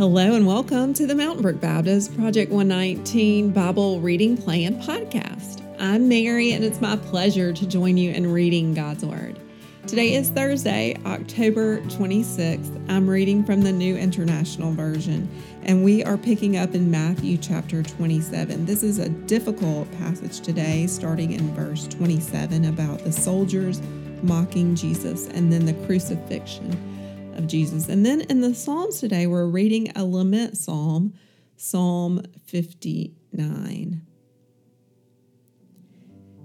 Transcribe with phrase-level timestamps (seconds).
[0.00, 5.62] Hello and welcome to the Mountain Brook Baptist Project 119 Bible Reading Plan podcast.
[5.78, 9.38] I'm Mary and it's my pleasure to join you in reading God's Word.
[9.86, 12.82] Today is Thursday, October 26th.
[12.88, 15.28] I'm reading from the New International Version
[15.64, 18.64] and we are picking up in Matthew chapter 27.
[18.64, 23.82] This is a difficult passage today, starting in verse 27 about the soldiers
[24.22, 26.89] mocking Jesus and then the crucifixion
[27.34, 27.88] of Jesus.
[27.88, 31.14] And then in the Psalms today, we're reading a lament psalm,
[31.56, 34.02] Psalm 59.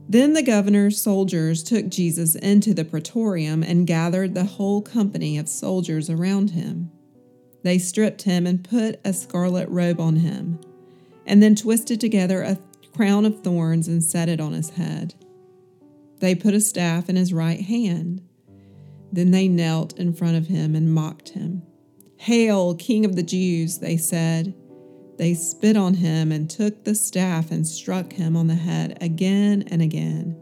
[0.07, 5.49] Then the governor's soldiers took Jesus into the praetorium and gathered the whole company of
[5.49, 6.91] soldiers around him.
[7.63, 10.59] They stripped him and put a scarlet robe on him,
[11.25, 12.59] and then twisted together a
[12.95, 15.15] crown of thorns and set it on his head.
[16.19, 18.21] They put a staff in his right hand
[19.15, 21.63] then they knelt in front of him and mocked him.
[22.17, 24.53] Hail, King of the Jews, they said.
[25.17, 29.63] They spit on him and took the staff and struck him on the head again
[29.67, 30.41] and again.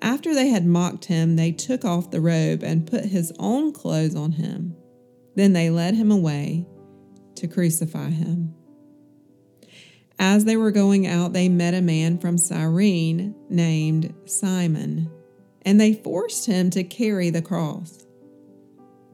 [0.00, 4.14] After they had mocked him, they took off the robe and put his own clothes
[4.14, 4.74] on him.
[5.34, 6.66] Then they led him away
[7.34, 8.54] to crucify him.
[10.18, 15.10] As they were going out, they met a man from Cyrene named Simon
[15.68, 18.06] and they forced him to carry the cross.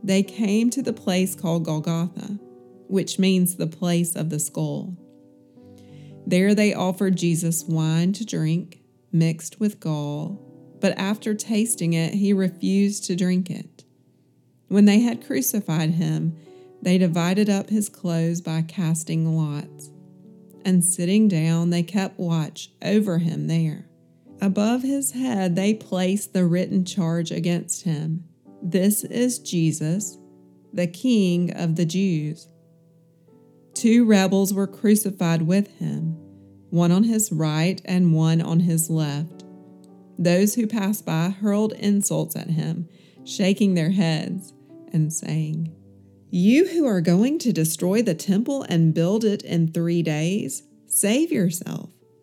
[0.04, 2.38] They came to the place called Golgotha,
[2.86, 4.96] which means the place of the skull.
[6.24, 10.40] There they offered Jesus wine to drink, mixed with gall,
[10.80, 13.82] but after tasting it, he refused to drink it.
[14.68, 16.36] When they had crucified him,
[16.80, 19.90] they divided up his clothes by casting lots.
[20.64, 23.88] And sitting down, they kept watch over him there.
[24.40, 28.24] Above his head, they placed the written charge against him
[28.62, 30.18] This is Jesus,
[30.72, 32.48] the King of the Jews.
[33.74, 36.16] Two rebels were crucified with him,
[36.70, 39.44] one on his right and one on his left.
[40.18, 42.88] Those who passed by hurled insults at him,
[43.24, 44.52] shaking their heads
[44.92, 45.74] and saying,
[46.30, 51.32] You who are going to destroy the temple and build it in three days, save
[51.32, 51.90] yourself.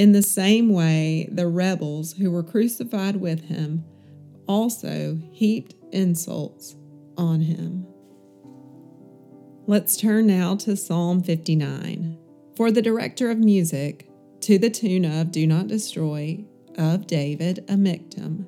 [0.00, 3.84] In the same way, the rebels who were crucified with him
[4.48, 6.74] also heaped insults
[7.18, 7.86] on him.
[9.66, 12.16] Let's turn now to Psalm 59.
[12.56, 14.08] For the director of music,
[14.40, 16.46] to the tune of Do Not Destroy,
[16.78, 18.46] of David, a Michtam.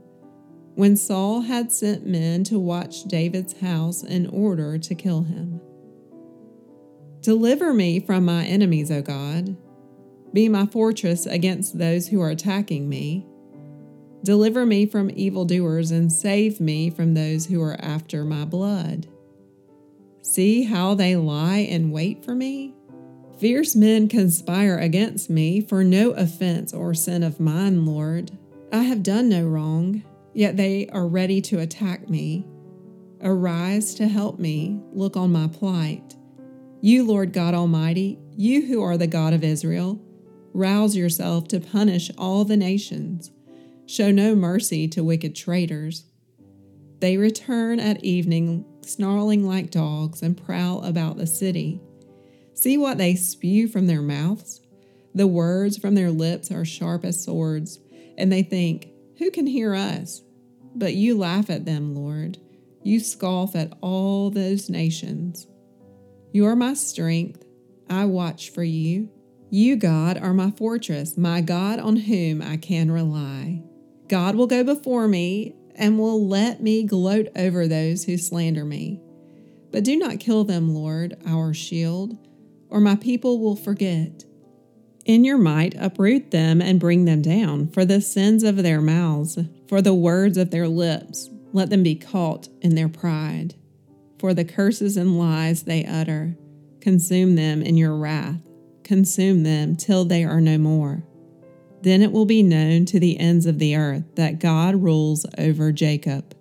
[0.75, 5.61] When Saul had sent men to watch David's house in order to kill him.
[7.21, 9.55] Deliver me from my enemies, O God
[10.33, 13.27] be my fortress against those who are attacking me.
[14.25, 19.09] Deliver me from evildoers and save me from those who are after my blood.
[20.23, 22.75] See how they lie in wait for me?
[23.39, 28.31] Fierce men conspire against me for no offense or sin of mine, Lord.
[28.73, 32.47] I have done no wrong, yet they are ready to attack me.
[33.21, 36.15] Arise to help me, look on my plight.
[36.81, 40.01] You, Lord God Almighty, you who are the God of Israel,
[40.55, 43.31] Rouse yourself to punish all the nations.
[43.87, 46.05] Show no mercy to wicked traitors.
[47.01, 51.81] They return at evening, snarling like dogs, and prowl about the city.
[52.55, 54.61] See what they spew from their mouths?
[55.15, 57.81] The words from their lips are sharp as swords,
[58.17, 58.89] and they think,
[59.19, 60.23] Who can hear us?
[60.75, 62.39] But you laugh at them, Lord.
[62.83, 65.47] You scoff at all those nations.
[66.33, 67.45] You are my strength.
[67.91, 69.11] I watch for you.
[69.55, 73.63] You, God, are my fortress, my God on whom I can rely.
[74.09, 78.99] God will go before me and will let me gloat over those who slander me.
[79.71, 82.17] But do not kill them, Lord, our shield,
[82.71, 84.25] or my people will forget.
[85.05, 89.39] In your might, uproot them and bring them down, for the sins of their mouths,
[89.69, 91.29] for the words of their lips.
[91.53, 93.55] Let them be caught in their pride.
[94.19, 96.39] For the curses and lies they utter,
[96.81, 98.41] consume them in your wrath
[98.85, 101.03] consume them till they are no more.
[101.83, 105.73] Then it will be known to the ends of the earth that God rules over
[105.73, 106.35] Jacob.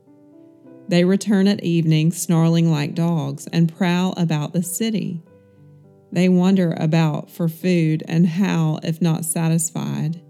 [0.88, 5.24] They return at evening, snarling like dogs, and prowl about the city.
[6.12, 10.22] They wander about for food, and howl if not satisfied.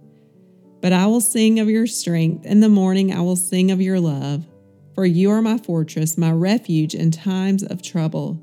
[0.79, 2.45] But I will sing of your strength.
[2.45, 4.45] In the morning I will sing of your love.
[4.93, 8.39] For you are my fortress, my refuge in times of trouble.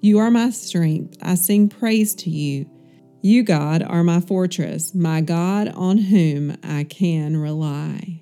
[0.00, 1.16] You are my strength.
[1.20, 2.70] I sing praise to you.
[3.22, 8.20] You, God, are my fortress, my God on whom I can rely.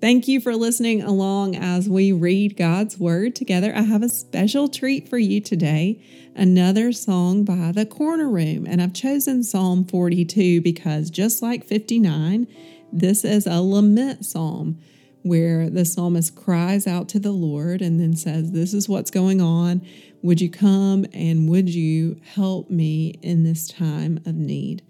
[0.00, 3.72] Thank you for listening along as we read God's Word together.
[3.74, 6.02] I have a special treat for you today
[6.34, 8.66] another song by the Corner Room.
[8.66, 12.46] And I've chosen Psalm 42 because just like 59,
[12.92, 14.78] this is a lament psalm
[15.22, 19.40] where the psalmist cries out to the Lord and then says, This is what's going
[19.40, 19.86] on.
[20.22, 24.82] Would you come and would you help me in this time of need?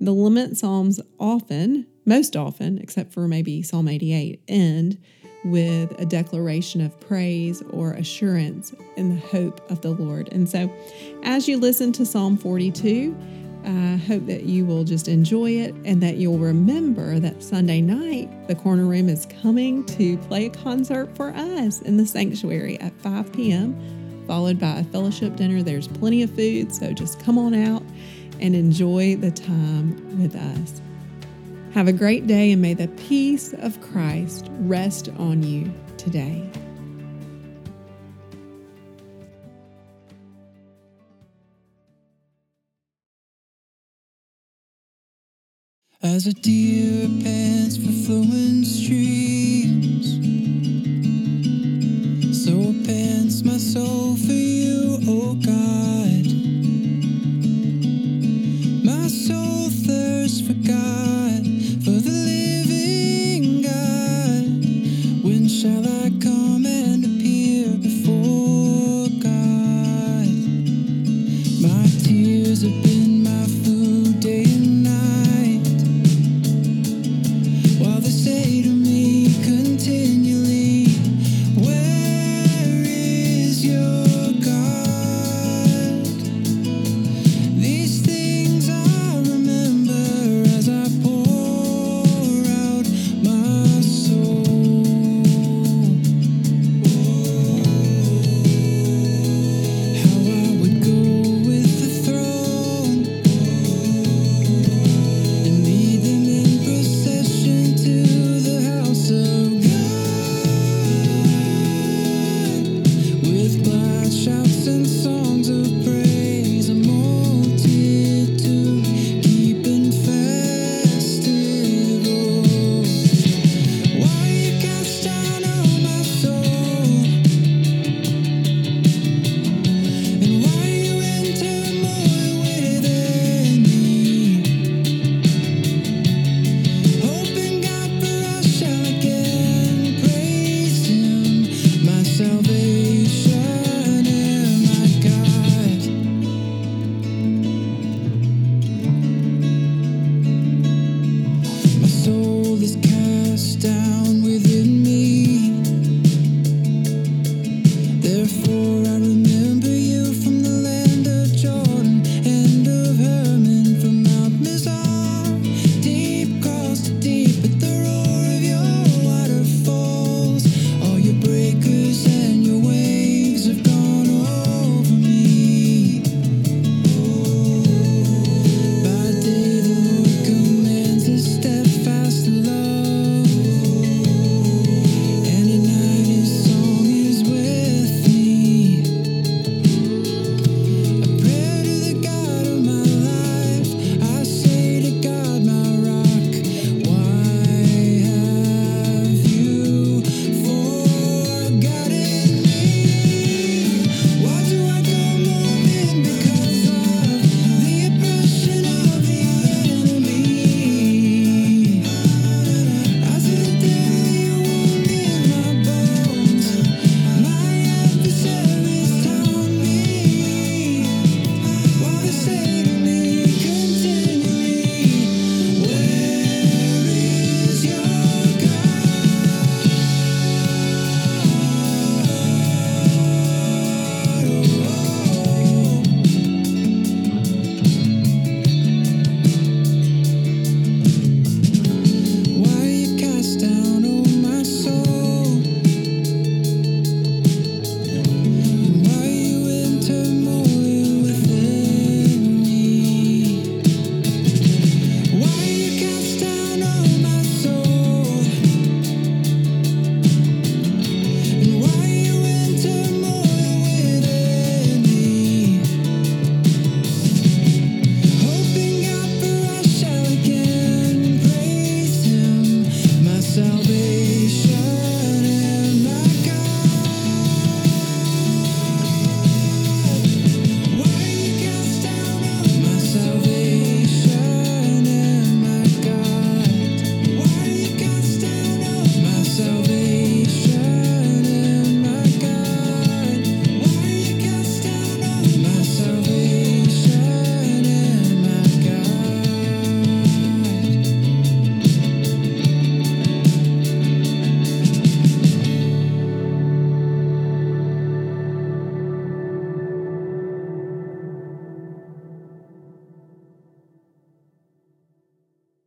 [0.00, 4.98] The lament psalms often most often, except for maybe Psalm 88, end
[5.44, 10.28] with a declaration of praise or assurance in the hope of the Lord.
[10.32, 10.72] And so,
[11.22, 13.16] as you listen to Psalm 42,
[13.64, 18.48] I hope that you will just enjoy it and that you'll remember that Sunday night,
[18.48, 22.92] the Corner Room is coming to play a concert for us in the sanctuary at
[23.00, 25.62] 5 p.m., followed by a fellowship dinner.
[25.62, 27.82] There's plenty of food, so just come on out
[28.40, 30.80] and enjoy the time with us.
[31.74, 36.50] Have a great day and may the peace of Christ rest on you today.
[46.02, 47.08] As a deer